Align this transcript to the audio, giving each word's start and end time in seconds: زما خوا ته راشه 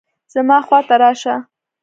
زما 0.33 0.57
خوا 0.67 0.79
ته 0.87 0.95
راشه 1.01 1.35